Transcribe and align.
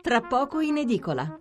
tra 0.00 0.20
poco 0.20 0.60
in 0.60 0.78
edicola. 0.78 1.38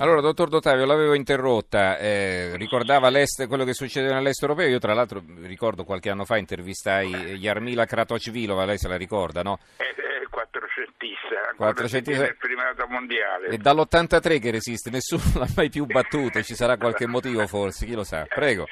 Allora, 0.00 0.20
dottor 0.20 0.48
Dottavio, 0.48 0.86
l'avevo 0.86 1.14
interrotta, 1.14 1.98
eh, 1.98 2.56
ricordava 2.56 3.10
quello 3.48 3.64
che 3.64 3.74
succedeva 3.74 4.14
nell'est 4.14 4.40
europeo, 4.42 4.68
io 4.68 4.78
tra 4.78 4.94
l'altro 4.94 5.20
ricordo 5.42 5.82
qualche 5.82 6.08
anno 6.08 6.24
fa 6.24 6.36
intervistai 6.36 7.34
Yarmila 7.34 7.84
Kratochvilova, 7.84 8.64
lei 8.64 8.78
se 8.78 8.86
la 8.86 8.96
ricorda, 8.96 9.42
no? 9.42 9.58
Eh, 9.76 10.26
quattrocentista, 10.30 11.52
400... 11.56 12.10
nel 12.12 12.36
primato 12.36 12.86
mondiale. 12.86 13.48
E 13.48 13.58
dall'83 13.58 14.40
che 14.40 14.50
resiste, 14.52 14.90
nessuno 14.90 15.22
l'ha 15.34 15.48
mai 15.56 15.68
più 15.68 15.84
battuto, 15.86 16.42
ci 16.42 16.54
sarà 16.54 16.76
qualche 16.76 17.08
motivo 17.08 17.44
forse, 17.48 17.84
chi 17.84 17.94
lo 17.94 18.04
sa, 18.04 18.24
prego. 18.28 18.66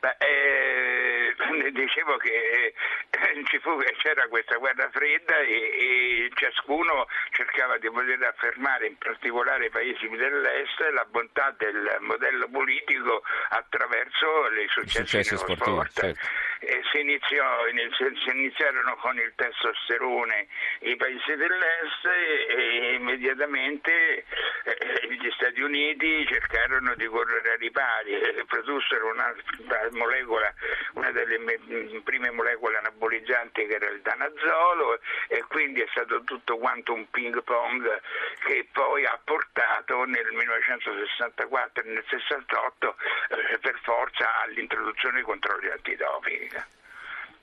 Beh, 0.00 0.16
eh, 0.18 1.34
dicevo 1.72 2.16
che 2.16 2.72
fu, 3.60 3.78
c'era 3.98 4.26
questa 4.28 4.56
guerra 4.56 4.88
fredda 4.90 5.38
e, 5.38 5.52
e, 5.52 6.30
ciascuno 6.34 7.06
cercava 7.30 7.78
di 7.78 7.90
poter 7.90 8.22
affermare, 8.22 8.86
in 8.86 8.98
particolare 8.98 9.66
i 9.66 9.70
paesi 9.70 10.08
dell'est, 10.08 10.80
la 10.92 11.04
bontà 11.08 11.54
del 11.56 11.98
modello 12.00 12.48
politico 12.48 13.22
attraverso 13.50 14.48
le 14.48 14.66
successi, 14.68 15.16
nello 15.16 15.56
sport. 15.56 15.92
Certo. 15.92 16.50
Si, 16.92 17.00
iniziò, 17.00 17.64
si, 17.96 18.30
iniziarono 18.30 18.94
con 18.96 19.16
il 19.18 19.32
testosterone 19.34 20.46
i 20.82 20.94
paesi 20.94 21.34
dell'est 21.34 22.06
e, 22.06 22.94
immediatamente 22.94 24.24
eh, 24.64 25.08
gli 25.10 25.30
Stati 25.34 25.60
Uniti 25.60 26.24
cercarono 26.26 26.94
di 26.94 27.06
correre 27.06 27.52
ai 27.52 27.58
ripari 27.58 28.12
e 28.12 28.44
produssero 28.46 29.10
una 29.10 29.34
molecola, 29.90 30.54
una 30.94 31.10
delle 31.38 32.00
prime 32.02 32.30
molecole 32.30 32.78
anabolizzanti 32.78 33.66
che 33.66 33.74
era 33.74 33.88
il 33.88 34.00
danazolo 34.02 35.00
e 35.28 35.44
quindi 35.48 35.80
è 35.80 35.86
stato 35.90 36.22
tutto 36.24 36.58
quanto 36.58 36.92
un 36.92 37.08
ping 37.10 37.42
pong 37.42 38.00
che 38.44 38.68
poi 38.72 39.04
ha 39.04 39.18
portato 39.22 40.04
nel 40.04 40.30
1964 40.32 41.84
e 41.84 41.86
nel 41.88 42.04
68 42.08 42.96
eh, 43.52 43.58
per 43.58 43.78
forza 43.82 44.42
all'introduzione 44.42 45.16
dei 45.16 45.24
controlli 45.24 45.70
antidoping. 45.70 46.80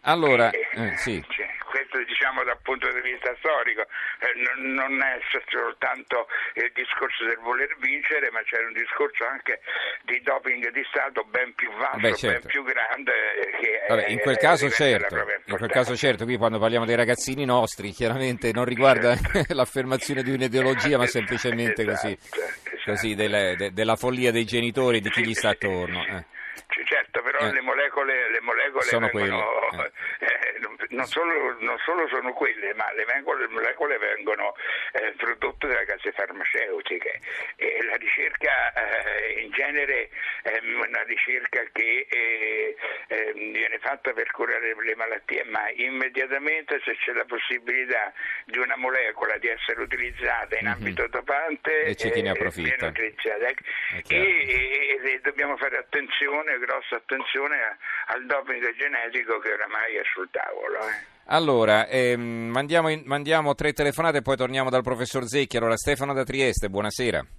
Allora, 0.02 0.50
eh, 0.52 0.68
eh, 0.74 0.98
sì. 0.98 1.24
cioè, 1.28 1.48
questo 1.70 2.02
diciamo 2.04 2.44
dal 2.44 2.58
punto 2.62 2.92
di 2.92 3.02
vista 3.02 3.36
storico, 3.40 3.82
eh, 3.82 4.34
non, 4.64 5.02
è 5.02 5.20
soltanto 5.50 6.28
il 6.54 6.72
discorso 6.74 7.26
del 7.26 7.38
voler 7.38 7.76
vincere, 7.80 8.32
ma 8.32 8.42
c'è 8.44 8.64
un 8.64 8.74
discorso 8.74 9.26
anche 9.26 9.62
di 10.04 10.20
doping 10.22 10.72
di 10.72 10.84
Stato 10.90 11.24
ben 11.26 11.54
più 11.56 11.72
vasto, 11.74 12.00
Beh, 12.00 12.16
certo. 12.16 12.40
ben 12.40 12.48
più 12.48 12.64
grande. 12.64 13.12
Che 13.60 13.86
Vabbè, 13.88 14.08
in 14.10 14.20
quel 14.20 14.38
caso 14.38 14.70
certo, 14.70 15.16
in 15.46 15.58
quel 15.58 15.70
caso 15.70 15.96
certo, 15.96 16.26
qui 16.26 16.38
quando 16.38 16.60
parliamo 16.60 16.86
dei 16.86 16.96
ragazzini 16.96 17.46
nostri, 17.46 17.92
chiaramente 17.92 18.52
non 18.52 18.66
riguarda 18.66 19.16
certo. 19.16 19.54
l'affermazione 19.54 20.24
di 20.24 20.32
un'ideologia, 20.32 20.98
ma 20.98 21.06
semplicemente 21.08 21.84
esatto, 21.84 22.02
così, 22.02 22.18
esatto. 22.22 22.92
così 22.92 23.16
delle, 23.16 23.56
de, 23.58 23.74
della 23.74 23.96
follia 23.96 24.32
dei 24.32 24.46
genitori 24.46 24.98
e 24.98 25.02
di 25.02 25.10
chi 25.10 25.26
gli 25.26 25.34
sta 25.34 25.50
attorno. 25.50 26.06
Eh. 26.06 26.38
Certo, 26.86 27.22
però 27.40 27.50
eh. 27.50 27.54
le 27.54 27.62
molecole, 27.62 28.30
le 28.30 28.42
molecole 28.42 28.84
sono 28.84 29.10
vengono, 29.12 29.44
quelle. 29.72 29.92
Eh. 30.20 30.26
eh 30.26 30.60
non, 30.90 31.06
solo, 31.06 31.56
non, 31.60 31.78
solo, 31.86 32.08
sono 32.08 32.34
quelle, 32.34 32.74
ma 32.74 32.92
le, 32.94 33.06
le 33.06 33.48
molecole 33.48 33.98
vengono 33.98 34.56
eh, 34.92 35.14
prodotte 35.18 35.68
dalle 35.68 35.86
case 35.86 36.12
farmaceutiche 36.12 37.22
e 37.56 37.84
la 37.84 37.96
ricerca 37.96 38.74
eh, 38.74 39.19
in 39.40 39.52
genere 39.52 40.10
è 40.44 40.60
una 40.62 41.04
ricerca 41.04 41.64
che 41.72 42.08
eh, 42.10 42.76
ehm, 43.08 43.52
viene 43.52 43.80
fatta 43.80 44.14
per 44.14 44.32
curare 44.32 44.76
le 44.76 44.96
malattie, 44.96 45.44
ma 45.46 45.70
immediatamente 45.76 46.80
se 46.84 46.96
c'è 46.98 47.14
la 47.14 47.26
possibilità 47.26 48.14
di 48.46 48.58
una 48.58 48.76
molecola 48.78 49.38
di 49.38 49.48
essere 49.48 49.82
utilizzata 49.82 50.58
in 50.58 50.66
mm-hmm. 50.66 50.76
ambito 50.76 51.08
dopante, 51.08 51.82
e 51.84 51.96
c'è 51.96 52.12
chi 52.12 52.22
ne 52.22 52.30
approfitta. 52.30 52.88
Ecco. 52.88 54.14
E, 54.14 54.18
e, 54.18 55.00
e, 55.04 55.20
dobbiamo 55.22 55.58
fare 55.58 55.78
attenzione, 55.78 56.58
grossa 56.60 56.96
attenzione 56.96 57.78
al 58.08 58.26
doping 58.26 58.76
genetico 58.76 59.40
che 59.40 59.54
oramai 59.54 59.96
è 59.96 60.02
sul 60.14 60.30
tavolo. 60.32 60.80
Eh. 60.80 61.18
Allora, 61.32 61.88
ehm, 61.88 62.22
mandiamo, 62.22 62.90
in, 62.90 63.04
mandiamo, 63.06 63.54
tre 63.54 63.72
telefonate 63.72 64.18
e 64.18 64.22
poi 64.22 64.36
torniamo 64.36 64.70
dal 64.70 64.82
professor 64.82 65.28
Zecchi. 65.28 65.58
Allora, 65.58 65.78
Stefano 65.78 66.14
da 66.14 66.24
Trieste, 66.24 66.70
buonasera. 66.70 67.20
Eh, 67.20 67.39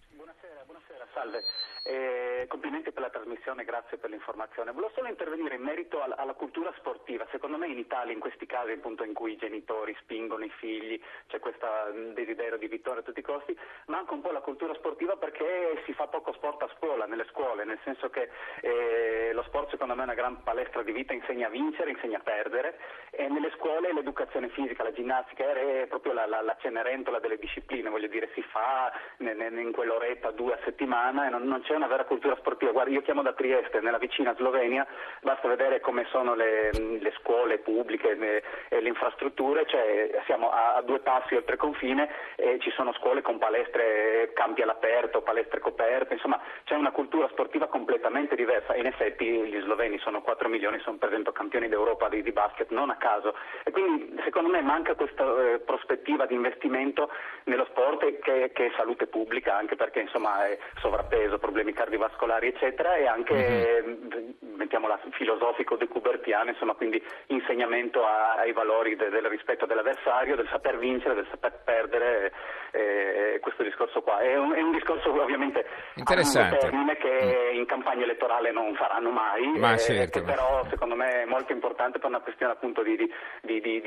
complimenti 2.51 2.91
per 2.91 3.03
la 3.03 3.11
trasmissione, 3.11 3.65
grazie 3.65 3.97
per 3.97 4.11
l'informazione. 4.11 4.73
Volevo 4.73 4.93
solo 4.95 5.09
intervenire 5.09 5.55
in 5.55 5.63
merito 5.63 6.03
alla, 6.03 6.17
alla, 6.17 6.35
cultura 6.35 6.73
sportiva. 6.77 7.25
Secondo 7.31 7.57
me 7.57 7.69
in 7.69 7.79
Italia, 7.79 8.13
in 8.13 8.19
questi 8.19 8.45
casi 8.45 8.73
appunto 8.73 9.05
in 9.05 9.15
cui 9.15 9.33
i 9.33 9.37
genitori 9.37 9.97
spingono 10.01 10.45
i 10.45 10.51
figli, 10.59 11.01
c'è 11.29 11.39
questo 11.39 11.67
mm, 11.93 12.13
desiderio 12.13 12.59
di 12.59 12.67
vittoria 12.67 13.01
a 13.01 13.05
tutti 13.05 13.21
i 13.21 13.23
costi, 13.23 13.57
manca 13.87 14.15
un 14.15 14.21
po' 14.21 14.33
la 14.33 14.41
cultura 14.41 14.75
sportiva 14.75 15.17
perché 15.17 15.81
si 15.87 15.93
fa 15.93 16.09
poco 16.09 16.33
sport 16.33 16.61
a 16.63 16.71
scuola, 16.77 17.07
nelle 17.07 17.27
scuole, 17.31 17.65
nel 17.65 17.79
senso 17.85 18.11
che 18.11 18.29
eh, 18.63 19.31
lo 19.33 19.45
sport 19.45 19.71
secondo 19.71 19.95
me 19.95 20.01
è 20.01 20.05
una 20.05 20.15
gran 20.15 20.43
palestra 20.43 20.83
di 20.83 20.91
vita, 20.91 21.13
insegna 21.13 21.47
a 21.47 21.51
vincere, 21.51 21.91
insegna 21.91 22.19
a 22.19 22.23
perdere 22.23 22.79
e 23.11 23.29
nelle 23.29 23.53
scuole 23.57 23.93
l'educazione 23.93 24.49
fisica, 24.49 24.83
la 24.83 24.93
ginnastica 24.93 25.45
è 25.53 25.87
proprio 25.89 26.13
la, 26.13 26.27
la, 26.27 26.41
la 26.43 26.57
cenerentola 26.61 27.21
delle 27.21 27.39
discipline, 27.39 27.91
voglio 27.91 28.09
dire, 28.09 28.31
si 28.35 28.43
fa 28.43 28.93
in 29.19 29.73
quell'oretta, 29.73 30.31
due 30.33 30.55
a 30.55 30.59
settimana 30.65 31.27
e 31.27 31.31
non, 31.31 31.45
non 31.45 31.63
c'è 31.63 31.75
una 31.75 31.87
vera 31.87 32.05
cultura 32.05 32.37
sportiva. 32.41 32.73
Guarda, 32.73 32.91
io 32.91 33.03
chiamo 33.03 33.23
da 33.23 33.33
Trieste, 33.33 33.81
nella 33.81 33.99
vicina 33.99 34.35
Slovenia, 34.35 34.87
basta 35.23 35.47
vedere 35.47 35.81
come 35.81 36.07
sono 36.11 36.35
le, 36.35 36.71
le 36.73 37.13
scuole 37.19 37.59
pubbliche 37.59 38.15
le, 38.15 38.43
e 38.69 38.81
le 38.81 38.89
infrastrutture, 38.89 39.65
cioè 39.67 40.23
siamo 40.27 40.51
a, 40.51 40.75
a, 40.75 40.83
due 40.83 40.99
passi 41.01 41.37
oltre 41.37 41.57
confine 41.57 42.09
e 42.37 42.59
ci 42.61 42.71
sono 42.71 42.93
scuole 42.95 43.23
con 43.23 43.39
palestre, 43.39 44.33
campi 44.35 44.63
all'aperto, 44.63 45.23
palestre 45.23 45.61
coperte, 45.61 46.15
insomma 46.15 46.41
c'è 46.65 46.75
una 46.75 46.91
cultura 46.91 47.29
sportiva 47.29 47.67
completamente 47.69 48.35
diversa 48.35 48.75
in 48.75 48.87
effetti 48.87 49.25
gli 49.25 49.61
sloveni 49.61 49.99
sono 49.99 50.23
4 50.23 50.49
milioni, 50.49 50.79
sono 50.81 50.97
per 50.97 51.09
esempio 51.09 51.33
campioni 51.33 51.69
d'Europa 51.69 52.09
di, 52.09 52.23
di 52.23 52.33
basket, 52.33 52.71
non 52.71 52.91
a 52.91 52.97
caso. 52.97 53.35
E 53.65 53.71
quindi 53.71 54.19
secondo 54.25 54.49
me 54.49 54.61
manca 54.63 54.95
questa 54.95 55.25
eh, 55.25 55.59
prospettiva 55.61 56.27
di 56.27 56.35
investimento 56.35 57.11
nello 57.45 57.67
sport 57.67 58.19
che, 58.21 58.51
che, 58.53 58.67
è 58.67 58.73
salute 58.77 59.07
pubblica, 59.07 59.57
anche 59.57 59.77
perché 59.77 60.01
insomma 60.01 60.47
è 60.47 60.59
sovrappeso, 60.81 61.39
problemi 61.39 61.73
cardiovascolari 61.73 62.30
eccetera 62.39 62.97
e 62.97 63.07
anche 63.07 63.35
mm-hmm. 63.35 64.31
mettiamola 64.57 65.01
filosofico 65.13 65.77
decubertiano, 65.77 66.51
insomma 66.51 66.75
quindi 66.75 67.03
insegnamento 67.27 68.05
a, 68.05 68.35
ai 68.35 68.53
valori 68.53 68.97
de, 68.97 69.09
del 69.09 69.25
rispetto 69.27 69.67
dell'avversario, 69.67 70.37
del 70.37 70.49
saper 70.51 70.79
vincere, 70.79 71.15
del 71.15 71.27
saper 71.31 71.61
perdere, 71.65 72.33
eh, 72.73 73.39
questo 73.41 73.63
discorso 73.63 74.03
qua. 74.03 74.19
È 74.19 74.37
un, 74.37 74.53
è 74.53 74.61
un 74.61 74.73
discorso 74.73 75.11
ovviamente 75.11 75.67
Interessante. 75.95 76.59
termine 76.59 76.97
che 76.97 77.53
mm. 77.53 77.57
in 77.57 77.67
campagna 77.67 78.05
elettorale 78.05 78.53
non 78.53 78.75
faranno 78.75 79.11
mai, 79.11 79.59
ma 79.59 79.75
eh, 79.75 79.79
certo, 79.79 80.23
però 80.23 80.65
secondo 80.69 80.95
me 80.95 81.23
è 81.23 81.25
molto 81.25 81.53
importante 81.53 81.99
per 81.99 82.09
una 82.09 82.21
questione 82.21 82.53
appunto 82.53 82.83
di, 82.83 82.97
di, 82.97 83.61
di, 83.61 83.81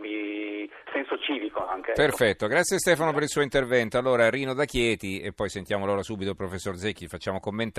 di 0.00 0.70
senso 0.92 1.18
civico 1.18 1.66
anche. 1.66 1.90
Ecco. 1.92 2.02
Perfetto, 2.02 2.46
grazie 2.46 2.78
Stefano 2.78 3.12
per 3.12 3.22
il 3.22 3.28
suo 3.28 3.42
intervento. 3.42 3.98
Allora 3.98 4.28
Rino 4.28 4.54
da 4.54 4.64
Chieti 4.64 5.20
e 5.20 5.32
poi 5.32 5.48
sentiamo 5.48 5.84
allora 5.84 6.02
subito 6.02 6.30
il 6.30 6.36
professor 6.36 6.76
Zecchi, 6.76 7.06
facciamo 7.06 7.38
commentare. 7.40 7.75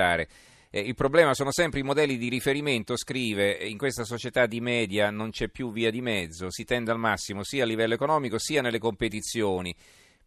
Eh, 0.70 0.82
il 0.82 0.96
problema 0.96 1.34
sono 1.34 1.52
sempre 1.52 1.80
i 1.80 1.84
modelli 1.84 2.18
di 2.18 2.30
riferimento, 2.30 2.98
scrive, 2.98 3.52
in 3.54 3.78
questa 3.78 4.04
società 4.04 4.46
di 4.46 4.60
media 4.60 5.10
non 5.10 5.32
c'è 5.32 5.48
più 5.48 5.72
via 5.72 5.92
di 5.92 6.02
mezzo, 6.02 6.52
si 6.52 6.66
tende 6.66 6.92
al 6.92 7.00
massimo 7.00 7.44
sia 7.44 7.64
a 7.64 7.66
livello 7.66 7.94
economico 7.94 8.38
sia 8.38 8.62
nelle 8.62 8.80
competizioni 8.80 9.76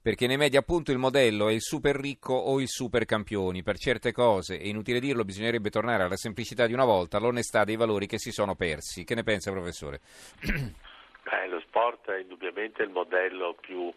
perché 0.03 0.27
nei 0.27 0.39
media 0.39 0.61
appunto 0.61 0.93
il 0.93 0.99
modello 0.99 1.49
è 1.49 1.53
il 1.53 1.61
super 1.61 1.95
ricco 1.95 2.33
o 2.33 2.59
il 2.61 2.69
super 2.69 3.05
campioni. 3.05 3.63
Per 3.63 3.77
certe 3.77 4.13
cose, 4.13 4.59
è 4.59 4.67
inutile 4.67 4.99
dirlo, 4.99 5.25
bisognerebbe 5.25 5.69
tornare 5.69 6.05
alla 6.05 6.17
semplicità 6.17 6.67
di 6.67 6.73
una 6.73 6.87
volta, 6.87 7.19
all'onestà 7.19 7.65
dei 7.65 7.77
valori 7.77 8.07
che 8.07 8.19
si 8.19 8.31
sono 8.31 8.55
persi. 8.55 9.05
Che 9.05 9.15
ne 9.15 9.23
pensa, 9.23 9.51
professore? 9.51 10.01
Beh, 11.31 11.47
lo 11.47 11.61
sport 11.61 12.11
è 12.11 12.19
indubbiamente 12.19 12.83
il 12.83 12.91
modello 12.91 13.55
più 13.55 13.93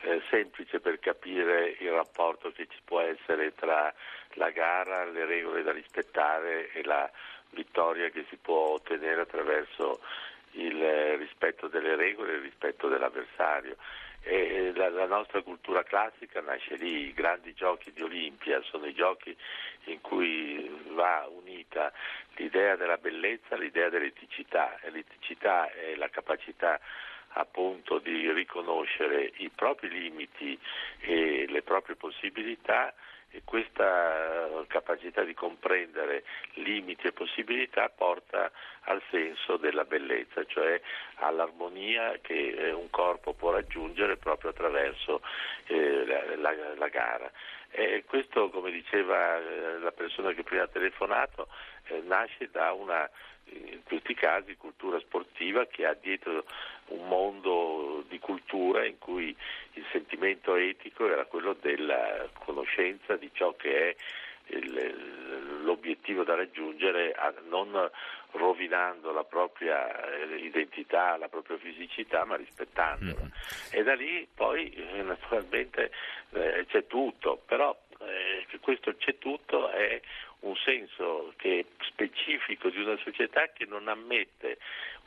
eh, 0.00 0.20
semplice 0.30 0.80
per 0.80 0.98
capire 0.98 1.76
il 1.78 1.92
rapporto 1.92 2.50
che 2.50 2.66
ci 2.68 2.78
può 2.84 2.98
essere 2.98 3.54
tra 3.54 3.94
la 4.34 4.50
gara, 4.50 5.04
le 5.04 5.24
regole 5.24 5.62
da 5.62 5.70
rispettare 5.70 6.72
e 6.72 6.82
la 6.82 7.08
vittoria 7.50 8.08
che 8.08 8.26
si 8.28 8.36
può 8.36 8.70
ottenere 8.70 9.20
attraverso 9.20 10.00
il 10.52 10.82
eh, 10.82 11.16
rispetto 11.16 11.68
delle 11.68 11.94
regole 11.94 12.32
e 12.32 12.36
il 12.36 12.42
rispetto 12.42 12.88
dell'avversario. 12.88 13.76
E 14.24 14.72
la, 14.74 14.88
la, 14.88 15.06
nostra 15.06 15.40
cultura 15.42 15.84
classica 15.84 16.40
nasce 16.40 16.74
lì, 16.76 17.06
i 17.06 17.12
grandi 17.12 17.54
giochi 17.54 17.92
di 17.92 18.02
Olimpia 18.02 18.60
sono 18.62 18.86
i 18.86 18.94
giochi 18.94 19.36
in 19.84 20.00
cui 20.00 20.68
va 20.94 21.28
unita 21.72 21.92
l'idea 22.36 22.76
della 22.76 22.98
bellezza, 22.98 23.56
l'idea 23.56 23.88
dell'eticità. 23.88 24.78
L'eticità 24.90 25.70
è 25.70 25.94
la 25.96 26.08
capacità 26.08 26.78
appunto 27.34 27.98
di 27.98 28.30
riconoscere 28.30 29.32
conoscere 29.32 29.32
i 29.36 29.50
propri 29.54 29.88
limiti 29.88 30.58
e 31.00 31.46
le 31.48 31.62
proprie 31.62 31.96
possibilità 31.96 32.92
e 33.34 33.42
questa 33.44 34.64
capacità 34.68 35.22
di 35.22 35.32
comprendere 35.32 36.22
limiti 36.54 37.06
e 37.06 37.12
possibilità 37.12 37.88
porta 37.88 38.50
al 38.82 39.02
senso 39.10 39.56
della 39.56 39.84
bellezza, 39.84 40.44
cioè 40.44 40.80
all'armonia 41.16 42.18
che 42.20 42.72
un 42.74 42.90
corpo 42.90 43.32
può 43.32 43.50
raggiungere 43.50 44.16
proprio 44.18 44.50
attraverso 44.50 45.22
eh, 45.66 46.04
la, 46.04 46.36
la, 46.36 46.74
la, 46.74 46.88
gara. 46.88 47.30
E 47.70 48.04
questo, 48.06 48.50
come 48.50 48.70
diceva 48.70 49.38
eh, 49.38 49.78
la 49.78 49.92
persona 49.92 50.32
che 50.32 50.42
prima 50.42 50.64
ha 50.64 50.68
telefonato, 50.68 51.48
eh, 51.86 52.02
nasce 52.04 52.48
da 52.50 52.72
una 52.72 53.08
in 53.44 53.82
questi 53.84 54.14
casi 54.14 54.56
cultura 54.56 54.98
sportiva 55.00 55.66
che 55.66 55.84
ha 55.84 55.94
dietro 55.94 56.44
un 56.86 57.06
mondo 57.06 58.04
di 58.08 58.18
cultura 58.18 58.86
in 58.86 58.98
cui 58.98 59.36
il 59.74 59.84
sentimento 59.90 60.54
etico 60.54 61.10
era 61.10 61.24
quello 61.26 61.54
della 61.60 62.28
conoscenza 62.38 63.16
di 63.16 63.30
ciò 63.32 63.54
che 63.56 63.90
è 63.90 63.96
il, 64.46 65.64
l'obiettivo 65.64 66.24
da 66.24 66.34
raggiungere 66.34 67.14
non 67.48 67.90
rovinando 68.32 69.12
la 69.12 69.24
propria 69.24 70.10
eh, 70.10 70.36
identità, 70.36 71.16
la 71.16 71.28
propria 71.28 71.58
fisicità, 71.58 72.24
ma 72.24 72.36
rispettandola. 72.36 73.24
Mm. 73.24 73.28
E 73.70 73.82
da 73.82 73.94
lì 73.94 74.26
poi 74.34 74.70
eh, 74.70 75.02
naturalmente 75.02 75.90
eh, 76.30 76.64
c'è 76.68 76.86
tutto, 76.86 77.42
però 77.46 77.76
eh, 78.00 78.46
questo 78.60 78.96
c'è 78.96 79.18
tutto 79.18 79.70
è 79.70 80.00
un 80.42 80.56
senso 80.56 81.32
che 81.36 81.66
specifico 81.80 82.68
di 82.68 82.80
una 82.80 82.96
società 82.98 83.48
che 83.52 83.66
non 83.66 83.88
ammette 83.88 84.58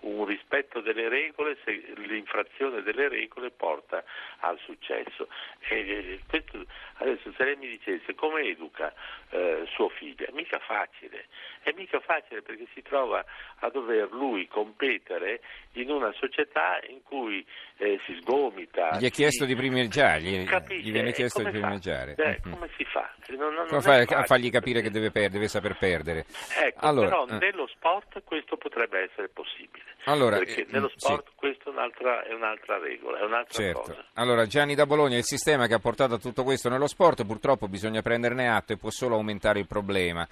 un 0.02 0.26
rispetto 0.26 0.82
delle 0.82 1.10
regole 1.10 1.58
se 1.64 1.72
l'infrazione 1.96 2.82
delle 2.84 3.08
regole 3.08 3.50
porta 3.50 4.04
al 4.40 4.60
successo. 4.60 5.28
E 5.68 6.20
questo, 6.28 6.64
adesso 6.96 7.34
se 7.36 7.44
lei 7.44 7.56
mi 7.56 7.68
dicesse 7.68 8.14
come 8.14 8.42
educa 8.42 8.94
eh, 9.30 9.64
suo 9.74 9.90
figlio, 9.90 10.26
è 10.26 10.32
mica 10.32 10.60
facile, 10.60 11.26
è 11.62 11.74
mica 11.76 12.00
facile 12.00 12.42
perché 12.42 12.68
si 12.74 12.82
trova 12.82 13.24
a 13.60 13.70
dover 13.70 14.12
lui 14.12 14.48
competere 14.48 15.42
in 15.74 15.90
una 15.90 16.12
società 16.14 16.80
in 16.88 17.02
cui 17.04 17.44
eh, 17.78 18.00
si 18.06 18.16
sgomita. 18.22 18.98
Gli 19.00 19.06
è 19.06 19.12
chiesto 19.12 19.46
si... 19.46 19.50
di 19.50 19.56
primeggiare, 19.56 20.22
gli, 20.22 20.48
gli 20.82 20.92
viene 20.92 21.12
chiesto 21.14 21.42
di 21.42 21.50
primeggiare. 21.50 22.16
Eh, 22.18 22.42
mm. 22.48 22.52
Come 22.52 22.70
si 22.78 22.86
fa? 22.86 23.12
Non, 23.30 23.54
non, 23.54 23.66
come 23.68 23.82
fai 23.82 24.06
a 24.08 24.24
fargli 24.24 24.52
capire 24.52 24.82
che 24.82 24.92
deve, 24.92 25.10
per, 25.26 25.32
deve 25.32 25.48
saper 25.48 25.78
perdere? 25.78 26.26
Ecco, 26.60 26.86
allora, 26.86 27.10
però 27.10 27.28
eh. 27.28 27.38
nello 27.38 27.68
sport 27.68 28.22
questo 28.24 28.58
potrebbe 28.58 29.02
essere 29.02 29.30
possibile. 29.30 29.84
Allora, 30.06 30.38
perché 30.38 30.62
eh, 30.62 30.68
nello 30.70 30.92
sport 30.96 31.28
sì. 31.28 31.34
questo 31.36 31.70
è 31.70 31.72
un'altra, 31.72 32.24
è 32.24 32.34
un'altra, 32.34 32.78
regola, 32.78 33.20
è 33.20 33.24
un'altra 33.24 33.54
certo. 33.54 33.80
cosa. 33.82 34.06
Allora, 34.14 34.46
Gianni 34.46 34.76
da 34.76 34.86
Bologna, 34.86 35.18
il 35.18 35.24
sistema 35.24 35.68
che 35.68 35.74
ha 35.74 35.80
portato 35.80 36.16
a 36.16 36.20
tutto 36.20 36.44
questo 36.44 36.70
nello 36.70 36.88
sport, 36.88 37.26
purtroppo 37.26 37.68
bisogna 37.68 38.02
prenderne 38.02 38.48
atto 38.48 38.74
e 38.74 38.78
può 38.78 38.90
solo 38.90 39.16
aumentare 39.16 39.60
il 39.60 39.68
problema. 39.68 40.28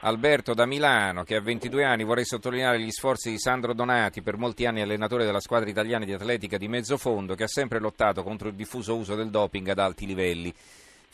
Alberto 0.00 0.54
da 0.54 0.66
Milano, 0.66 1.24
che 1.24 1.36
ha 1.36 1.40
22 1.40 1.82
anni, 1.82 2.04
vorrei 2.04 2.24
sottolineare 2.24 2.78
gli 2.78 2.90
sforzi 2.90 3.30
di 3.30 3.38
Sandro 3.38 3.72
Donati, 3.72 4.22
per 4.22 4.36
molti 4.36 4.66
anni 4.66 4.82
allenatore 4.82 5.24
della 5.24 5.40
squadra 5.40 5.68
italiana 5.68 6.04
di 6.04 6.12
atletica 6.12 6.58
di 6.58 6.68
mezzo 6.68 6.96
fondo, 6.96 7.34
che 7.34 7.44
ha 7.44 7.48
sempre 7.48 7.80
lottato 7.80 8.22
contro 8.22 8.48
il 8.48 8.54
diffuso 8.54 8.94
uso 8.94 9.14
del 9.14 9.30
doping 9.30 9.68
ad 9.68 9.78
alti 9.78 10.06
livelli. 10.06 10.54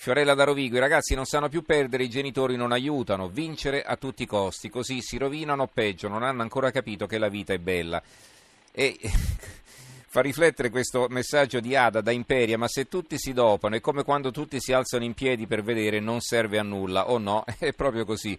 Fiorella 0.02 0.34
da 0.34 0.42
Rovigo, 0.42 0.74
i 0.74 0.80
ragazzi 0.80 1.14
non 1.14 1.26
sanno 1.26 1.48
più 1.48 1.62
perdere, 1.62 2.02
i 2.02 2.08
genitori 2.08 2.56
non 2.56 2.72
aiutano, 2.72 3.28
vincere 3.28 3.84
a 3.84 3.94
tutti 3.94 4.24
i 4.24 4.26
costi, 4.26 4.68
così 4.68 5.00
si 5.00 5.16
rovinano 5.16 5.68
peggio, 5.68 6.08
non 6.08 6.24
hanno 6.24 6.42
ancora 6.42 6.72
capito 6.72 7.06
che 7.06 7.18
la 7.18 7.28
vita 7.28 7.52
è 7.52 7.58
bella. 7.58 8.02
E 8.72 8.98
fa 10.08 10.20
riflettere 10.20 10.70
questo 10.70 11.06
messaggio 11.08 11.60
di 11.60 11.76
Ada 11.76 12.00
da 12.00 12.10
Imperia, 12.10 12.58
ma 12.58 12.66
se 12.66 12.88
tutti 12.88 13.16
si 13.16 13.32
dopano 13.32 13.76
è 13.76 13.80
come 13.80 14.02
quando 14.02 14.32
tutti 14.32 14.58
si 14.58 14.72
alzano 14.72 15.04
in 15.04 15.14
piedi 15.14 15.46
per 15.46 15.62
vedere 15.62 16.00
non 16.00 16.18
serve 16.18 16.58
a 16.58 16.64
nulla, 16.64 17.08
o 17.08 17.18
no? 17.18 17.44
È 17.56 17.72
proprio 17.72 18.04
così. 18.04 18.36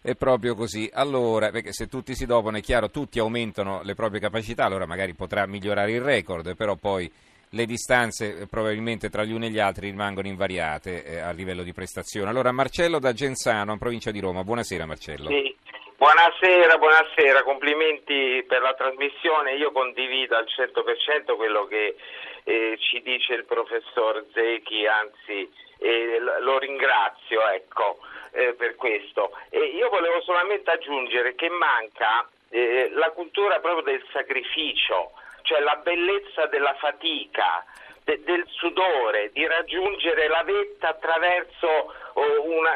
È 0.00 0.14
proprio 0.14 0.54
così. 0.54 0.88
Allora, 0.94 1.50
perché 1.50 1.74
se 1.74 1.88
tutti 1.88 2.14
si 2.14 2.24
dopano 2.24 2.56
è 2.56 2.62
chiaro, 2.62 2.88
tutti 2.88 3.18
aumentano 3.18 3.82
le 3.82 3.94
proprie 3.94 4.18
capacità, 4.18 4.64
allora 4.64 4.86
magari 4.86 5.12
potrà 5.12 5.44
migliorare 5.44 5.92
il 5.92 6.00
record, 6.00 6.56
però 6.56 6.74
poi 6.76 7.12
le 7.54 7.66
distanze 7.66 8.40
eh, 8.40 8.46
probabilmente 8.46 9.08
tra 9.10 9.24
gli 9.24 9.32
uni 9.32 9.46
e 9.46 9.50
gli 9.50 9.58
altri 9.58 9.90
rimangono 9.90 10.26
invariate 10.26 11.04
eh, 11.04 11.18
a 11.20 11.32
livello 11.32 11.62
di 11.62 11.72
prestazione. 11.72 12.30
Allora 12.30 12.52
Marcello 12.52 12.98
da 12.98 13.12
Genzano, 13.12 13.72
in 13.72 13.78
provincia 13.78 14.10
di 14.10 14.20
Roma. 14.20 14.42
Buonasera 14.42 14.86
Marcello. 14.86 15.28
Sì. 15.28 15.56
Buonasera, 15.96 16.78
buonasera, 16.78 17.44
complimenti 17.44 18.44
per 18.48 18.60
la 18.60 18.74
trasmissione. 18.74 19.54
Io 19.54 19.70
condivido 19.70 20.34
al 20.34 20.46
100% 20.48 21.36
quello 21.36 21.66
che 21.66 21.94
eh, 22.42 22.76
ci 22.80 23.00
dice 23.02 23.34
il 23.34 23.44
professor 23.44 24.24
Zecchi, 24.32 24.84
anzi 24.86 25.48
eh, 25.78 26.18
lo 26.40 26.58
ringrazio 26.58 27.46
ecco, 27.50 27.98
eh, 28.32 28.54
per 28.54 28.74
questo. 28.74 29.30
io 29.50 29.88
volevo 29.90 30.20
solamente 30.22 30.72
aggiungere 30.72 31.36
che 31.36 31.48
manca 31.50 32.28
eh, 32.48 32.90
la 32.94 33.10
cultura 33.10 33.60
proprio 33.60 33.84
del 33.84 34.04
sacrificio 34.10 35.12
cioè 35.52 35.60
la 35.60 35.76
bellezza 35.82 36.46
della 36.46 36.74
fatica, 36.78 37.62
de, 38.04 38.22
del 38.24 38.42
sudore, 38.48 39.30
di 39.32 39.46
raggiungere 39.46 40.26
la 40.28 40.42
vetta 40.44 40.88
attraverso 40.88 41.94
oh, 42.14 42.42
una, 42.42 42.70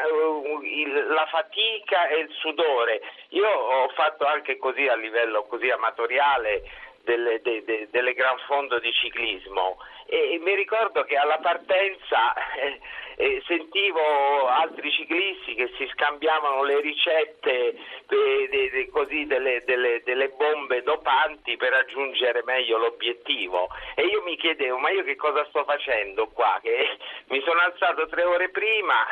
il, 0.61 1.07
la 1.07 1.25
fatica 1.25 2.07
e 2.07 2.19
il 2.19 2.29
sudore. 2.39 3.01
Io 3.29 3.49
ho 3.49 3.89
fatto 3.89 4.25
anche 4.25 4.57
così 4.57 4.87
a 4.87 4.95
livello 4.95 5.43
così 5.45 5.71
amatoriale 5.71 6.61
delle, 7.07 7.41
de, 7.41 7.63
de, 7.63 7.87
delle 7.89 8.13
gran 8.13 8.37
fondo 8.39 8.79
di 8.79 8.91
ciclismo 8.91 9.77
e, 10.05 10.33
e 10.33 10.39
mi 10.39 10.53
ricordo 10.55 11.03
che 11.05 11.15
alla 11.15 11.37
partenza 11.37 12.33
eh, 12.55 12.79
eh, 13.15 13.41
sentivo 13.47 14.47
altri 14.47 14.91
ciclisti 14.91 15.55
che 15.55 15.71
si 15.77 15.87
scambiavano 15.93 16.63
le 16.63 16.81
ricette 16.81 17.75
de, 18.07 18.89
così, 18.91 19.25
delle, 19.25 19.63
delle, 19.63 20.01
delle, 20.03 20.29
bombe 20.29 20.83
dopanti 20.83 21.55
per 21.55 21.71
raggiungere 21.71 22.43
meglio 22.43 22.77
l'obiettivo 22.77 23.69
e 23.95 24.03
io 24.03 24.21
mi 24.23 24.35
chiedevo 24.35 24.77
ma 24.77 24.89
io 24.89 25.03
che 25.03 25.15
cosa 25.15 25.45
sto 25.45 25.63
facendo 25.63 26.27
qua? 26.27 26.59
Che 26.61 26.97
mi 27.29 27.41
sono 27.43 27.61
alzato 27.61 28.07
tre 28.07 28.23
ore 28.23 28.49
prima 28.49 29.05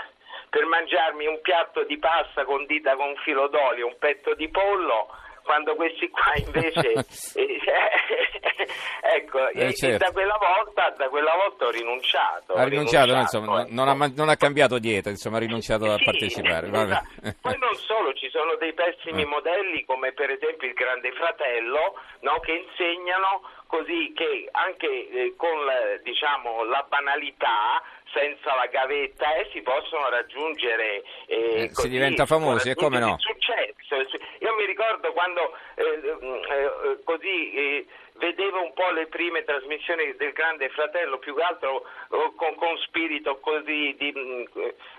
per 0.49 0.65
mangiarmi 0.65 1.27
un 1.27 1.39
piatto 1.41 1.83
di 1.83 1.97
pasta 1.97 2.43
condita 2.43 2.95
con 2.95 3.15
filo 3.23 3.47
d'olio, 3.47 3.87
un 3.87 3.97
petto 3.97 4.35
di 4.35 4.49
pollo 4.49 5.07
quando 5.45 5.75
questi 5.75 6.09
qua 6.09 6.33
invece 6.35 6.91
eh, 7.37 7.59
ecco 9.15 9.47
eh, 9.49 9.73
certo. 9.73 10.05
da, 10.05 10.11
quella 10.11 10.37
volta, 10.39 10.89
da 10.97 11.07
quella 11.07 11.33
volta 11.35 11.65
ho 11.65 11.69
rinunciato 11.69 12.53
ha 12.53 12.63
rinunciato, 12.63 13.05
rinunciato 13.05 13.37
insomma, 13.37 13.61
ecco. 13.61 13.73
non, 13.73 13.87
ha, 13.87 14.11
non, 14.13 14.29
ha, 14.29 14.35
cambiato 14.35 14.79
dieta 14.79 15.09
insomma 15.09 15.37
ha 15.37 15.41
rinunciato 15.41 15.85
a 15.85 15.97
partecipare 16.03 16.67
esatto. 16.67 17.35
poi 17.41 17.57
non 17.59 17.75
solo 17.75 18.13
ci 18.13 18.29
sono 18.29 18.55
dei 18.55 18.73
pessimi 18.73 19.21
eh. 19.21 19.27
modelli 19.27 19.85
come 19.85 20.11
per 20.11 20.31
esempio 20.31 20.67
il 20.67 20.73
Grande 20.73 21.11
Fratello 21.11 21.93
no, 22.21 22.39
che 22.39 22.65
insegnano 22.67 23.41
così 23.67 24.13
che 24.15 24.47
anche 24.51 24.87
eh, 24.87 25.33
con 25.35 25.65
la, 25.65 25.97
diciamo, 26.03 26.63
la 26.63 26.85
banalità 26.87 27.81
senza 28.13 28.55
la 28.55 28.67
gavetta 28.67 29.35
eh, 29.35 29.49
si 29.51 29.61
possono 29.61 30.09
raggiungere 30.09 31.03
eh, 31.27 31.63
eh, 31.63 31.69
si 31.73 31.89
diventa 31.89 32.25
famosi 32.25 32.69
e 32.69 32.75
come 32.75 32.99
no? 32.99 33.15
successo 33.19 33.95
io 34.39 34.55
mi 34.55 34.65
ricordo 34.65 35.11
quando 35.13 35.51
eh, 35.75 36.17
mm, 36.23 36.33
eh, 36.33 37.03
così 37.03 37.85
vedevo 38.17 38.61
un 38.61 38.73
po' 38.73 38.89
le 38.91 39.07
prime 39.07 39.43
trasmissioni 39.43 40.15
del 40.15 40.33
Grande 40.33 40.69
Fratello, 40.69 41.17
più 41.17 41.35
che 41.35 41.41
altro 41.41 41.83
con, 42.35 42.55
con 42.55 42.77
spirito 42.85 43.39
così 43.39 43.95
di 43.97 44.13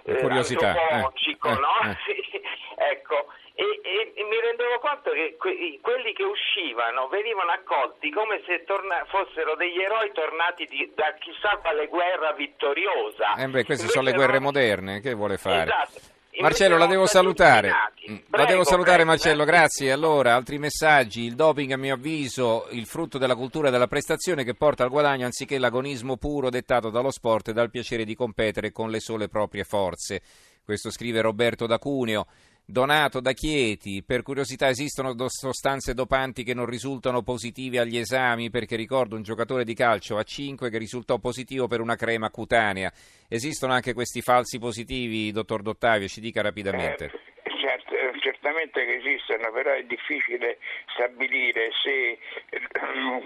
eh, 0.04 0.16
curiosità, 0.18 0.70
antropologico, 0.70 1.49
no? 1.49 1.94
Sì, 2.06 2.40
ecco, 2.76 3.26
e, 3.54 3.64
e, 3.82 4.12
e, 4.14 4.25
mi 4.25 4.38
rendevo 4.40 4.78
conto 4.80 5.11
che 5.12 5.37
que- 5.38 5.78
quelli 5.80 6.12
che 6.12 6.25
uscivano 6.25 7.08
venivano 7.08 7.50
accolti 7.52 8.11
come 8.11 8.42
se 8.46 8.64
torna- 8.64 9.04
fossero 9.06 9.54
degli 9.56 9.80
eroi 9.80 10.12
tornati 10.12 10.66
di- 10.66 10.92
da 10.94 11.14
chissà 11.18 11.56
quale 11.56 11.87
guerra 11.87 12.32
vittoriosa. 12.32 13.35
Eh 13.37 13.46
beh, 13.46 13.64
queste 13.64 13.85
Invece 13.85 13.88
sono 13.88 14.04
le 14.04 14.12
guerre 14.12 14.32
erano... 14.37 14.44
moderne, 14.46 15.00
che 15.00 15.14
vuole 15.14 15.38
fare? 15.38 15.62
Esatto. 15.62 16.14
Marcello, 16.40 16.76
la 16.76 16.87
devo 16.87 17.07
salutare. 17.07 17.73
Prego, 18.05 18.23
la 18.31 18.45
devo 18.45 18.64
salutare, 18.64 18.97
prego, 18.97 19.11
Marcello, 19.11 19.43
eh. 19.43 19.47
grazie. 19.47 19.93
Allora, 19.93 20.35
altri 20.35 20.59
messaggi. 20.59 21.23
Il 21.23 21.35
doping, 21.35 21.73
a 21.73 21.76
mio 21.76 21.95
avviso, 21.95 22.66
il 22.71 22.87
frutto 22.87 23.19
della 23.19 23.35
cultura 23.35 23.71
della 23.71 23.87
prestazione 23.87 24.45
che 24.45 24.55
porta 24.55 24.85
al 24.85 24.90
guadagno 24.90 25.25
anziché 25.25 25.59
l'agonismo 25.59 26.16
puro 26.16 26.50
dettato 26.50 26.90
dallo 26.90 27.11
sport 27.11 27.49
e 27.49 27.52
dal 27.52 27.71
piacere 27.71 28.05
di 28.05 28.14
competere 28.14 28.71
con 28.71 28.90
le 28.90 29.00
sole 29.00 29.28
proprie 29.28 29.64
forze. 29.64 30.21
Questo 30.62 30.90
scrive 30.90 31.21
Roberto 31.21 31.66
da 31.66 31.78
Cuneo. 31.78 32.26
Donato 32.68 33.20
da 33.20 33.30
Chieti, 33.30 34.02
per 34.04 34.23
curiosità 34.23 34.68
esistono 34.68 35.14
sostanze 35.28 35.94
dopanti 35.94 36.42
che 36.42 36.52
non 36.52 36.66
risultano 36.66 37.23
positive 37.23 37.78
agli 37.78 37.96
esami 37.96 38.50
perché 38.50 38.75
ricordo 38.75 39.14
un 39.14 39.23
giocatore 39.23 39.62
di 39.62 39.73
calcio 39.73 40.16
a 40.16 40.25
5 40.25 40.68
che 40.68 40.76
risultò 40.76 41.18
positivo 41.18 41.68
per 41.68 41.80
una 41.80 41.94
crema 41.94 42.28
cutanea. 42.28 42.90
Esistono 43.28 43.73
anche 43.73 43.94
questi 43.94 44.20
falsi 44.20 44.58
positivi, 44.58 45.30
dottor 45.30 45.62
Dottavio, 45.62 46.08
ci 46.08 46.20
dica 46.20 46.42
rapidamente. 46.42 47.04
Eh, 47.04 47.56
certo, 47.61 47.94
certamente 48.18 48.85
che 48.85 48.96
esistono, 48.96 49.52
però 49.52 49.73
è 49.73 49.85
difficile 49.85 50.58
stabilire 50.97 51.71
se 51.83 52.19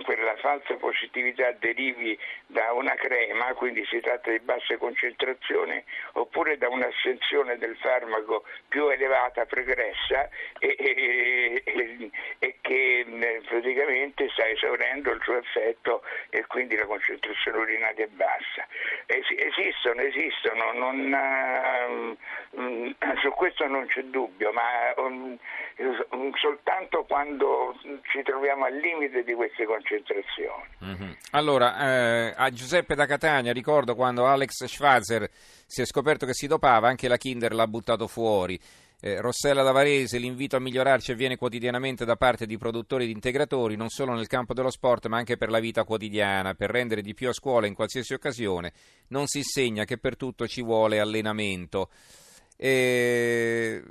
quella 0.02 0.36
falsa 0.36 0.74
positività 0.74 1.52
derivi 1.52 2.18
da 2.46 2.72
una 2.72 2.94
crema, 2.94 3.54
quindi 3.54 3.86
si 3.86 4.00
tratta 4.00 4.30
di 4.30 4.40
basse 4.40 4.76
concentrazioni, 4.76 5.82
oppure 6.12 6.58
da 6.58 6.68
un'assenzione 6.68 7.56
del 7.58 7.76
farmaco 7.76 8.44
più 8.68 8.88
elevata, 8.88 9.46
pregressa 9.46 10.28
e, 10.58 10.74
e, 10.76 11.62
e, 11.64 12.10
e 12.40 12.56
che 12.60 13.06
praticamente 13.46 14.28
sta 14.30 14.48
esaurendo 14.48 15.12
il 15.12 15.20
suo 15.22 15.38
effetto 15.38 16.02
e 16.30 16.44
quindi 16.46 16.76
la 16.76 16.86
concentrazione 16.86 17.58
urinaria 17.58 18.04
è 18.04 18.08
bassa. 18.08 18.66
Es- 19.06 19.34
esistono, 19.36 20.00
esistono, 20.02 20.72
non, 20.72 22.16
um, 22.52 22.96
su 23.20 23.30
questo 23.30 23.66
non 23.66 23.86
c'è 23.86 24.02
dubbio, 24.02 24.52
ma 24.52 24.92
um, 24.96 25.38
soltanto 26.34 27.04
quando 27.04 27.74
ci 28.12 28.22
troviamo 28.22 28.64
al 28.64 28.74
limite 28.76 29.22
di 29.22 29.34
queste 29.34 29.64
concentrazioni. 29.64 30.64
Mm-hmm. 30.84 31.12
Allora, 31.32 31.78
eh, 31.78 32.34
a 32.36 32.50
Giuseppe 32.50 32.94
da 32.94 33.06
Catania 33.06 33.52
ricordo 33.52 33.94
quando 33.94 34.26
Alex 34.26 34.64
Schwarzer 34.64 35.28
si 35.66 35.82
è 35.82 35.84
scoperto 35.84 36.26
che 36.26 36.34
si 36.34 36.46
dopava, 36.46 36.88
anche 36.88 37.08
la 37.08 37.16
Kinder 37.16 37.54
l'ha 37.54 37.66
buttato 37.66 38.06
fuori. 38.06 38.58
Eh, 39.02 39.18
Rossella 39.18 39.62
da 39.62 39.72
Varese, 39.72 40.18
l'invito 40.18 40.56
a 40.56 40.60
migliorarci 40.60 41.12
avviene 41.12 41.36
quotidianamente 41.36 42.04
da 42.04 42.16
parte 42.16 42.44
di 42.44 42.58
produttori 42.58 43.04
ed 43.04 43.10
integratori, 43.10 43.74
non 43.74 43.88
solo 43.88 44.12
nel 44.12 44.26
campo 44.26 44.52
dello 44.52 44.70
sport, 44.70 45.06
ma 45.06 45.16
anche 45.16 45.38
per 45.38 45.48
la 45.48 45.58
vita 45.58 45.84
quotidiana, 45.84 46.52
per 46.52 46.70
rendere 46.70 47.00
di 47.00 47.14
più 47.14 47.28
a 47.30 47.32
scuola 47.32 47.66
in 47.66 47.74
qualsiasi 47.74 48.12
occasione. 48.12 48.72
Non 49.08 49.26
si 49.26 49.38
insegna 49.38 49.84
che 49.84 49.96
per 49.96 50.16
tutto 50.16 50.46
ci 50.46 50.60
vuole 50.62 51.00
allenamento. 51.00 51.88
E... 52.56 53.82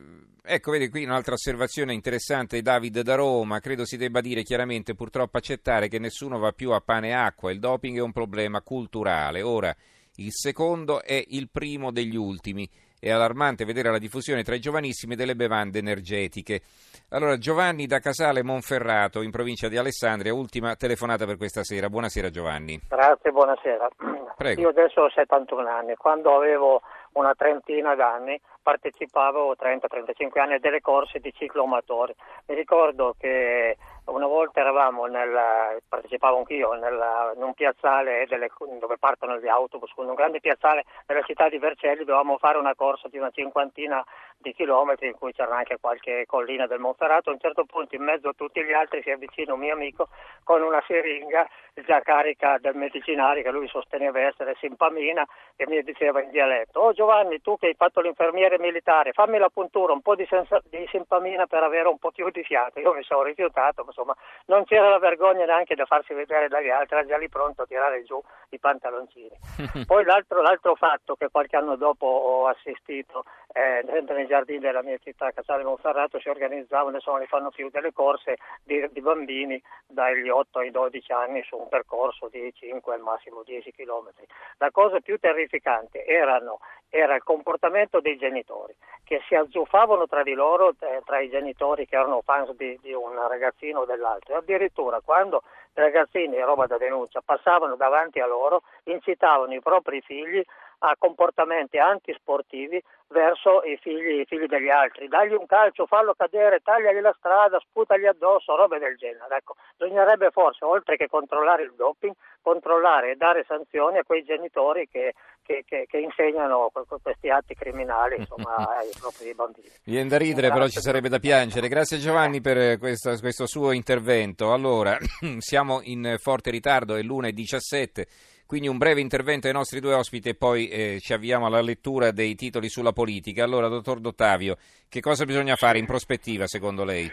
Ecco, 0.52 0.72
vedi 0.72 0.90
qui 0.90 1.04
un'altra 1.04 1.36
osservazione 1.36 1.94
interessante, 1.94 2.64
David 2.64 3.02
da 3.02 3.14
Roma, 3.14 3.60
credo 3.60 3.86
si 3.86 3.98
debba 3.98 4.20
dire 4.20 4.42
chiaramente 4.42 4.96
purtroppo 4.96 5.38
accettare 5.38 5.88
che 5.88 6.00
nessuno 6.00 6.40
va 6.40 6.54
più 6.54 6.72
a 6.72 6.82
pane 6.82 7.10
e 7.10 7.14
acqua, 7.14 7.52
il 7.52 7.60
doping 7.60 7.96
è 7.96 8.02
un 8.02 8.12
problema 8.12 8.60
culturale. 8.62 9.44
Ora, 9.44 9.72
il 10.16 10.32
secondo 10.32 11.04
è 11.04 11.24
il 11.28 11.50
primo 11.52 11.92
degli 11.92 12.16
ultimi 12.16 12.68
è 13.00 13.10
allarmante 13.12 13.64
vedere 13.64 13.90
la 13.90 13.98
diffusione 13.98 14.44
tra 14.44 14.56
i 14.56 14.60
giovanissimi 14.60 15.16
delle 15.16 15.36
bevande 15.36 15.80
energetiche. 15.80 16.62
Allora, 17.10 17.38
Giovanni 17.38 17.86
da 17.86 18.00
Casale 18.00 18.44
Monferrato, 18.44 19.22
in 19.22 19.32
provincia 19.32 19.70
di 19.70 19.78
Alessandria, 19.78 20.34
ultima 20.34 20.76
telefonata 20.76 21.26
per 21.26 21.38
questa 21.38 21.64
sera. 21.64 21.90
Buonasera 21.90 22.30
Giovanni. 22.30 22.80
Grazie, 22.90 23.32
buonasera. 23.32 23.88
Prego. 24.36 24.62
Io 24.62 24.70
adesso 24.70 25.02
ho 25.02 25.10
71 25.10 25.70
anni, 25.70 25.96
quando 25.96 26.36
avevo 26.36 26.82
una 27.14 27.34
trentina 27.36 27.96
d'anni 27.96 28.40
partecipavo 28.62 29.56
30-35 29.60 30.40
anni 30.40 30.54
a 30.54 30.60
delle 30.60 30.82
corse 30.82 31.20
di 31.20 31.34
ciclomatori. 31.34 32.14
Mi 32.48 32.56
ricordo 32.56 33.16
che 33.18 33.78
una 34.10 34.28
volta 34.28 34.60
eravamo 34.60 35.06
nel, 35.06 35.82
partecipavo 35.88 36.38
anch'io 36.38 36.74
nel, 36.74 37.34
in 37.36 37.44
un 37.44 37.54
piazzale 37.54 38.26
delle, 38.28 38.50
dove 38.80 38.98
partono 38.98 39.38
gli 39.40 39.48
autobus, 39.48 39.92
in 39.98 40.10
un 40.10 40.16
grande 40.16 40.40
piazzale 40.40 40.86
della 41.06 41.22
città 41.24 41.50
di 41.50 41.58
Vercelli, 41.58 42.04
dovevamo 42.04 42.38
fare 42.38 42.58
una 42.58 42.76
corsa 42.76 43.08
di 43.08 43.18
una 43.18 43.30
cinquantina 43.32 44.04
di 44.38 44.54
chilometri 44.54 45.08
in 45.08 45.14
cui 45.14 45.34
c'era 45.34 45.56
anche 45.56 45.78
qualche 45.80 46.26
collina 46.26 46.66
del 46.66 46.80
Monferrato. 46.80 47.30
A 47.30 47.34
un 47.34 47.40
certo 47.40 47.66
punto 47.66 47.96
in 47.96 48.04
mezzo 48.04 48.30
a 48.30 48.34
tutti 48.34 48.64
gli 48.64 48.74
altri 48.74 49.02
si 49.04 49.12
avvicina 49.12 49.54
un 49.54 49.60
mio 49.60 49.74
amico 49.74 50.10
con 50.44 50.62
una 50.62 50.82
siringa 50.88 51.48
già 51.86 52.02
carica 52.02 52.58
del 52.60 52.76
medicinale 52.76 53.42
che 53.42 53.52
lui 53.52 53.68
sosteneva 53.68 54.20
essere 54.20 54.56
simpamina 54.60 55.26
e 55.56 55.66
mi 55.68 55.82
diceva 55.84 56.22
in 56.22 56.30
dialetto 56.32 56.80
Oh 56.80 56.94
Giovanni 56.94 57.42
tu 57.42 57.58
che 57.58 57.68
hai 57.68 57.76
fatto 57.76 58.02
l'infermiere 58.02 58.60
militare 58.60 59.14
fammi 59.14 59.38
la 59.38 59.50
puntura 59.50 59.94
un 59.94 60.02
po' 60.02 60.16
di, 60.16 60.26
senza, 60.30 60.62
di 60.70 60.86
simpamina 60.92 61.46
per 61.48 61.64
avere 61.64 61.88
un 61.88 61.98
po' 61.98 62.12
più 62.12 62.30
di 62.30 62.44
fiato 62.44 62.80
io 62.80 62.94
mi 62.94 63.04
sono 63.04 63.24
rifiutato 63.24 63.84
insomma 64.00 64.16
non 64.46 64.64
c'era 64.66 64.90
la 64.90 65.00
vergogna 65.00 65.46
neanche 65.46 65.76
da 65.76 65.86
farsi 65.86 66.14
vedere 66.14 66.48
dagli 66.48 66.70
altri 66.70 66.98
era 66.98 67.06
già 67.06 67.18
lì 67.18 67.28
pronto 67.28 67.64
a 67.64 67.66
tirare 67.66 68.04
giù 68.04 68.22
i 68.50 68.60
pantaloncini 68.60 69.38
poi 69.86 70.04
l'altro, 70.06 70.42
l'altro 70.42 70.76
fatto 70.76 71.16
che 71.16 71.30
qualche 71.30 71.58
anno 71.58 71.76
dopo 71.76 72.06
ho 72.06 72.48
assistito 72.48 73.26
eh, 73.52 73.84
sempre 73.86 74.16
nei 74.16 74.28
giardini 74.28 74.60
della 74.60 74.84
mia 74.84 74.98
città 75.00 75.32
Casale 75.32 75.64
Monferrato 75.64 76.20
si 76.20 76.30
organizzavano 76.30 77.00
adesso 77.00 77.12
non 77.12 77.20
li 77.22 77.28
fanno 77.28 77.50
più 77.50 77.70
delle 77.70 77.94
corse 77.94 78.38
di, 78.64 78.88
di 78.92 79.02
bambini 79.02 79.62
dagli 79.88 80.30
8 80.30 80.60
ai 80.60 80.72
12 80.72 81.12
anni 81.12 81.44
su 81.44 81.56
un 81.56 81.68
percorso 81.68 82.28
di 82.30 82.52
5 82.54 82.94
al 82.94 83.02
massimo 83.02 83.42
10 83.44 83.72
km. 83.72 84.10
La 84.58 84.70
cosa 84.72 85.00
più 85.00 85.18
terrificante 85.18 86.06
erano, 86.06 86.60
era 86.90 87.16
il 87.16 87.24
comportamento 87.24 88.00
dei 88.00 88.18
genitori 88.18 88.76
che 89.04 89.22
si 89.28 89.34
azzuffavano 89.34 90.08
tra 90.08 90.22
di 90.22 90.34
loro, 90.34 90.76
eh, 90.80 91.02
tra 91.06 91.20
i 91.20 91.30
genitori 91.30 91.88
che 91.88 91.96
erano 91.96 92.22
fans 92.22 92.52
di, 92.56 92.78
di 92.82 92.94
un 92.94 93.16
ragazzino 93.28 93.79
o 93.80 93.86
dell'altro. 93.86 94.34
E 94.34 94.38
addirittura 94.38 95.02
quando 95.02 95.44
ragazzini, 95.74 96.40
roba 96.42 96.68
da 96.68 96.78
denuncia, 96.78 97.22
passavano 97.24 97.76
davanti 97.76 98.20
a 98.20 98.26
loro, 98.26 98.64
incitavano 98.84 99.54
i 99.54 99.62
propri 99.62 100.02
figli 100.02 100.44
a 100.80 100.96
comportamenti 100.98 101.78
antisportivi 101.78 102.82
verso 103.10 103.64
i 103.64 103.78
figli, 103.82 104.20
i 104.20 104.26
figli, 104.26 104.46
degli 104.46 104.70
altri. 104.70 105.08
Dagli 105.08 105.34
un 105.34 105.46
calcio, 105.46 105.86
fallo 105.86 106.14
cadere, 106.16 106.62
tagliagli 106.64 107.02
la 107.02 107.14
strada, 107.18 107.60
sputagli 107.60 108.06
addosso, 108.06 108.56
robe 108.56 108.78
del 108.80 108.96
genere. 108.98 109.38
Ecco, 109.38 109.56
bisognerebbe 109.78 110.30
forse, 110.32 110.64
oltre 110.66 110.96
che 110.96 111.08
controllare 111.08 111.64
il 111.64 111.74
doping, 111.76 112.14
controllare 112.42 113.12
e 113.12 113.16
dare 113.16 113.46
sanzioni 113.48 113.98
a 113.98 114.04
quei 114.04 114.24
genitori 114.24 114.88
che, 114.88 115.14
che, 115.42 115.64
che, 115.66 115.86
che 115.90 115.98
insegnano 115.98 116.72
questi 117.02 117.30
atti 117.30 117.56
criminali 117.56 118.18
insomma, 118.18 118.56
ai 118.78 118.90
propri 119.00 119.34
bambini. 119.34 119.70
Viene 119.84 120.08
da 120.08 120.18
ridere, 120.18 120.48
Grazie. 120.48 120.54
però 120.54 120.68
ci 120.68 120.80
sarebbe 120.80 121.10
da 121.10 121.20
piangere. 121.20 121.68
Grazie 121.68 121.98
Giovanni 121.98 122.42
per 122.42 122.78
questo, 122.78 123.18
questo 123.20 123.48
suo 123.48 123.72
intervento. 123.72 124.54
Allora, 124.54 124.96
siamo 125.40 125.80
in 125.84 126.16
forte 126.20 126.52
ritardo, 126.52 126.96
è 126.96 127.02
l'1.17. 127.02 128.38
Quindi 128.50 128.68
un 128.68 128.80
breve 128.80 129.00
intervento 129.00 129.46
ai 129.46 129.54
nostri 129.54 129.80
due 129.80 129.94
ospiti 129.94 130.30
e 130.30 130.34
poi 130.34 130.70
eh, 130.70 131.00
ci 131.04 131.14
avviamo 131.14 131.46
alla 131.46 131.62
lettura 131.62 132.10
dei 132.10 132.34
titoli 132.34 132.68
sulla 132.68 132.94
politica. 132.94 133.44
Allora, 133.44 133.68
dottor 133.68 134.00
Dottavio, 134.00 134.58
che 134.90 135.02
cosa 135.02 135.24
bisogna 135.24 135.56
fare 135.56 135.78
in 135.78 135.86
prospettiva 135.86 136.48
secondo 136.48 136.84
lei? 136.84 137.08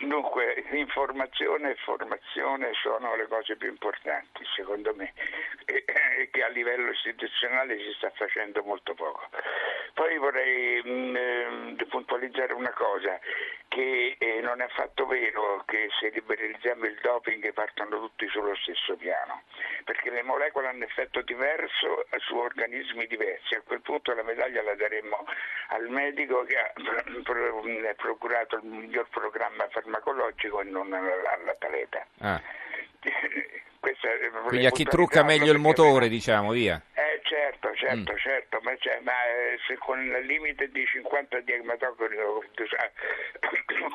Dunque, 0.00 0.64
informazione 0.72 1.70
e 1.70 1.74
formazione 1.76 2.72
sono 2.82 3.14
le 3.14 3.26
cose 3.28 3.56
più 3.56 3.68
importanti, 3.68 4.44
secondo 4.56 4.94
me, 4.94 5.12
e, 5.64 5.84
che 6.30 6.42
a 6.42 6.48
livello 6.48 6.90
istituzionale 6.90 7.78
si 7.78 7.92
sta 7.96 8.10
facendo 8.10 8.62
molto 8.62 8.94
poco. 8.94 9.28
Poi 9.94 10.16
vorrei 10.18 10.82
mh, 10.82 11.18
mm, 11.18 11.76
puntualizzare 11.88 12.52
una 12.52 12.72
cosa, 12.72 13.18
che 13.70 14.16
eh, 14.18 14.40
non 14.40 14.60
è 14.60 14.64
affatto 14.64 15.06
vero 15.06 15.62
che 15.64 15.88
se 16.00 16.10
liberalizziamo 16.10 16.86
il 16.86 16.98
doping 17.00 17.52
partono 17.52 18.00
tutti 18.00 18.26
sullo 18.28 18.54
stesso 18.56 18.96
piano, 18.96 19.42
perché 19.84 20.10
le 20.10 20.22
molecole 20.22 20.66
hanno 20.66 20.84
effetto 20.84 21.22
diverso 21.22 22.04
su 22.18 22.36
organismi 22.36 23.06
diversi. 23.06 23.54
A 23.54 23.62
quel 23.62 23.80
punto 23.80 24.12
la 24.12 24.24
medaglia 24.24 24.62
la 24.62 24.74
daremmo 24.74 25.24
al 25.68 25.88
medico 25.88 26.42
che 26.42 26.58
ha 26.58 26.72
procurato 27.96 28.56
il 28.56 28.64
miglior 28.64 29.08
programma 29.08 29.59
farmacologico 29.68 30.60
e 30.60 30.64
non 30.64 30.92
all'atleta. 30.92 32.06
Ah. 32.18 32.40
Quindi 34.46 34.66
a 34.66 34.70
chi 34.70 34.84
trucca 34.84 35.22
meglio 35.22 35.52
il 35.52 35.58
motore, 35.58 36.08
diciamo, 36.08 36.52
via. 36.52 36.80
Eh 36.94 37.20
certo, 37.24 37.72
certo, 37.74 38.12
mm. 38.12 38.16
certo, 38.16 38.60
ma, 38.62 38.76
cioè, 38.78 38.98
ma 39.02 39.12
eh, 39.24 39.58
se 39.66 39.76
con 39.78 40.02
il 40.02 40.26
limite 40.26 40.68
di 40.70 40.84
50 40.84 41.40
di 41.40 41.52
ematocoro 41.52 42.42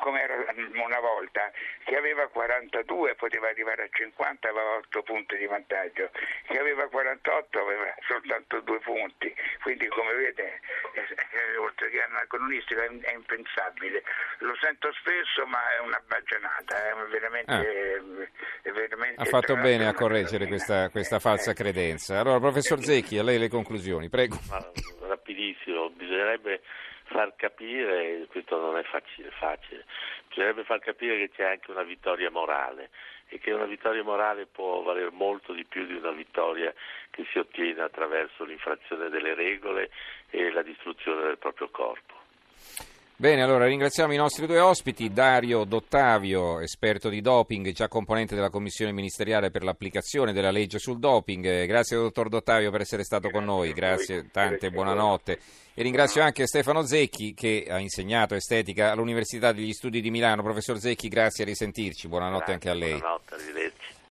come 0.00 0.22
era 0.22 0.34
una 0.56 1.00
volta, 1.00 1.50
che 1.84 1.96
aveva 1.96 2.26
42 2.28 3.14
poteva 3.14 3.48
arrivare 3.48 3.84
a 3.84 3.88
50 3.90 4.48
aveva 4.48 4.76
8 4.76 5.02
punti 5.02 5.36
di 5.36 5.46
vantaggio, 5.46 6.10
che 6.46 6.58
aveva 6.58 6.86
48 6.88 7.58
aveva 7.58 7.94
soltanto 8.06 8.60
2 8.60 8.78
punti, 8.80 9.34
quindi 9.62 9.86
come 9.88 10.14
vede 10.14 10.60
eh, 11.10 11.56
oltre 11.56 11.90
che 11.90 12.02
anacronistico 12.02 12.80
è, 12.80 12.88
è, 12.88 13.14
impensabile. 13.14 14.02
Lo 14.38 14.54
sento 14.60 14.92
spesso 14.92 15.46
ma 15.46 15.58
è 15.74 15.80
una 15.80 16.02
baggianata, 16.06 16.90
è 16.90 16.94
veramente, 17.10 17.52
ah. 17.52 17.60
è 18.62 18.70
veramente 18.70 19.20
ha 19.20 19.24
fatto 19.24 19.56
bene 19.56 19.86
a 19.86 19.94
correggere 19.94 20.46
questa, 20.46 20.88
questa 20.90 21.18
falsa 21.18 21.52
credenza. 21.52 22.20
Allora 22.20 22.38
professor 22.38 22.80
Zecchi, 22.80 23.18
a 23.18 23.22
lei 23.22 23.38
le 23.38 23.48
conclusioni, 23.48 24.08
prego. 24.08 24.38
Ma, 24.48 24.64
rapidissimo, 25.08 25.90
bisognerebbe 25.90 26.62
far 27.04 27.34
capire, 27.36 28.26
questo 28.30 28.58
non 28.58 28.76
è 28.76 28.82
facile, 28.82 29.30
facile, 29.30 29.84
bisognerebbe 30.28 30.64
far 30.64 30.80
capire 30.80 31.16
che 31.18 31.30
c'è 31.30 31.44
anche 31.44 31.70
una 31.70 31.82
vittoria 31.82 32.30
morale 32.30 32.90
e 33.28 33.38
che 33.38 33.52
una 33.52 33.64
vittoria 33.64 34.02
morale 34.02 34.46
può 34.46 34.82
valere 34.82 35.10
molto 35.10 35.52
di 35.52 35.64
più 35.64 35.86
di 35.86 35.94
una 35.94 36.12
vittoria 36.12 36.72
che 37.10 37.24
si 37.30 37.38
ottiene 37.38 37.82
attraverso 37.82 38.44
l'infrazione 38.44 39.08
delle 39.08 39.34
regole 39.34 39.90
e 40.30 40.50
la 40.50 40.62
distruzione 40.62 41.22
del 41.22 41.38
proprio 41.38 41.68
corpo. 41.68 42.14
Bene, 43.18 43.42
allora 43.42 43.64
ringraziamo 43.64 44.12
i 44.12 44.18
nostri 44.18 44.46
due 44.46 44.60
ospiti, 44.60 45.10
Dario 45.10 45.64
Dottavio, 45.64 46.60
esperto 46.60 47.08
di 47.08 47.22
doping, 47.22 47.72
già 47.72 47.88
componente 47.88 48.34
della 48.34 48.50
commissione 48.50 48.92
ministeriale 48.92 49.50
per 49.50 49.64
l'applicazione 49.64 50.34
della 50.34 50.50
legge 50.50 50.78
sul 50.78 50.98
doping. 50.98 51.64
Grazie 51.64 51.96
dottor 51.96 52.28
Dottavio 52.28 52.70
per 52.70 52.82
essere 52.82 53.04
stato 53.04 53.30
con 53.30 53.44
noi, 53.44 53.72
grazie 53.72 54.28
tante, 54.30 54.70
buonanotte. 54.70 55.38
E 55.72 55.82
ringrazio 55.82 56.20
anche 56.20 56.46
Stefano 56.46 56.84
Zecchi 56.84 57.32
che 57.32 57.66
ha 57.70 57.78
insegnato 57.78 58.34
estetica 58.34 58.90
all'Università 58.90 59.50
degli 59.52 59.72
Studi 59.72 60.02
di 60.02 60.10
Milano. 60.10 60.42
Professor 60.42 60.78
Zecchi, 60.78 61.08
grazie 61.08 61.44
a 61.44 61.46
risentirci, 61.46 62.08
buonanotte 62.08 62.52
Grazie, 62.52 62.52
anche 62.52 62.68
a 62.68 62.74
lei. 62.74 62.98
Buonanotte, 62.98 63.34
arrivederci. 63.34 63.95